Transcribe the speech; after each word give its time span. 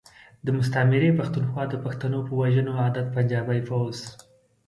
د 0.45 0.47
مستعمرې 0.57 1.09
پختونخوا 1.19 1.63
د 1.69 1.75
پښتنو 1.85 2.19
په 2.27 2.33
وژنو 2.41 2.71
عادت 2.83 3.07
پنجابی 3.15 3.59
فوځ. 3.67 3.97